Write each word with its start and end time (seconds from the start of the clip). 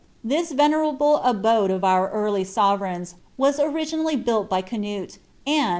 This 0.23 0.51
vetietMi 0.51 1.21
abode 1.29 1.69
of 1.69 1.83
our 1.83 2.09
early 2.09 2.43
sorereigns, 2.43 3.13
was 3.37 3.59
originally 3.59 4.17
huilt 4.17 4.49
by 4.49 4.63
Canute, 4.63 5.19
rniil. 5.45 5.69